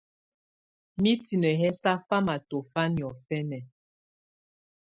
Mitini 1.01 1.51
yɛ̀ 1.61 1.73
sà 1.81 1.91
famà 2.07 2.35
tɔ̀fa 2.49 2.83
niɔ̀fɛnɛ. 2.95 3.57